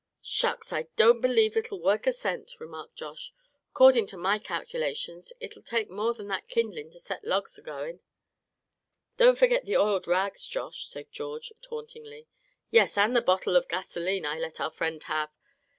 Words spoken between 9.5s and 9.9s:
the